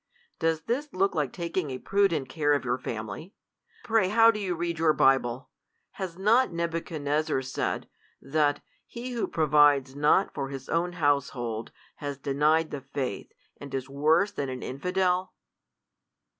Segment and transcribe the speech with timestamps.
[0.39, 3.35] Does this look like taking a prudent care of your fam ily?
[3.83, 5.51] Pray how do you read your Bible?
[5.91, 7.87] Has not Nebuchadnezzar said,
[8.19, 13.87] that'' He, who provides not for his own household, has denied the faith, and is
[13.89, 15.35] worse than an infidel